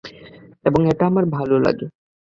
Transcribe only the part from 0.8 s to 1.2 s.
এটা